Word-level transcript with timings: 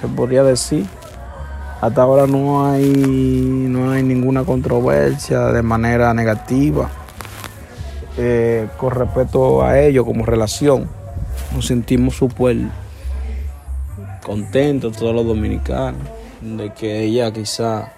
Se 0.00 0.08
podría 0.08 0.42
decir. 0.42 0.86
Hasta 1.80 2.02
ahora 2.02 2.26
no 2.26 2.66
hay, 2.66 2.86
no 2.88 3.90
hay 3.90 4.02
ninguna 4.02 4.44
controversia 4.44 5.46
de 5.46 5.62
manera 5.62 6.12
negativa 6.12 6.90
eh, 8.18 8.68
con 8.76 8.90
respecto 8.90 9.62
a 9.62 9.78
ello 9.78 10.04
como 10.04 10.26
relación. 10.26 10.88
Nos 11.54 11.66
sentimos 11.66 12.16
súper 12.16 12.56
contentos 14.22 14.96
todos 14.96 15.14
los 15.14 15.24
dominicanos 15.24 16.02
de 16.42 16.72
que 16.72 17.02
ella 17.02 17.32
quizá 17.32 17.92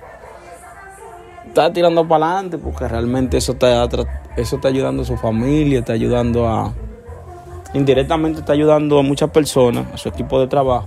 está 1.47 1.73
tirando 1.73 2.07
para 2.07 2.35
adelante 2.35 2.59
porque 2.59 2.87
realmente 2.87 3.37
eso 3.37 3.53
está, 3.53 3.85
eso 4.37 4.57
está 4.57 4.69
ayudando 4.69 5.03
a 5.03 5.05
su 5.05 5.17
familia, 5.17 5.81
está 5.81 5.93
ayudando 5.93 6.49
a... 6.49 6.73
Indirectamente 7.75 8.41
está 8.41 8.53
ayudando 8.53 8.99
a 8.99 9.03
muchas 9.03 9.31
personas, 9.31 9.87
a 9.93 9.97
su 9.97 10.09
equipo 10.09 10.39
de 10.41 10.47
trabajo. 10.47 10.87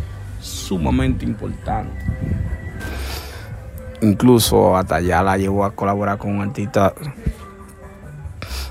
sumamente 0.41 1.25
importante. 1.25 2.03
Incluso 4.01 4.75
hasta 4.75 4.99
ya 4.99 5.21
la 5.21 5.37
llevó 5.37 5.63
a 5.63 5.71
colaborar 5.71 6.17
con 6.17 6.31
un 6.31 6.41
artista 6.41 6.93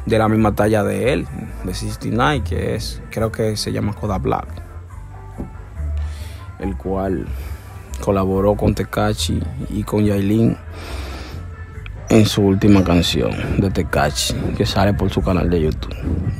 de 0.06 0.18
la 0.18 0.28
misma 0.28 0.54
talla 0.54 0.82
de 0.82 1.12
él, 1.12 1.26
de 1.64 1.74
69, 1.74 2.42
que 2.42 2.74
es, 2.74 3.00
creo 3.10 3.30
que 3.30 3.56
se 3.56 3.72
llama 3.72 3.92
Coda 3.92 4.18
Black, 4.18 4.48
el 6.58 6.76
cual 6.76 7.26
colaboró 8.00 8.56
con 8.56 8.74
Tecachi 8.74 9.40
y 9.68 9.82
con 9.84 10.04
Yailin 10.04 10.56
en 12.08 12.26
su 12.26 12.42
última 12.42 12.82
canción 12.82 13.60
de 13.60 13.70
Tecachi, 13.70 14.34
que 14.56 14.66
sale 14.66 14.94
por 14.94 15.10
su 15.10 15.22
canal 15.22 15.48
de 15.48 15.60
YouTube. 15.60 16.39